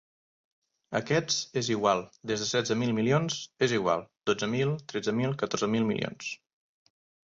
Aquests, 0.99 1.37
és 1.61 1.69
igual, 1.75 2.01
des 2.33 2.43
de 2.45 2.49
setze 2.53 2.79
mil 2.85 2.95
milions, 3.01 3.39
és 3.69 3.79
igual, 3.81 4.05
dotze 4.33 4.53
mil, 4.59 4.77
tretze 4.93 5.19
mil, 5.23 5.41
catorze 5.45 5.75
mil 5.79 5.91
milions. 5.95 6.37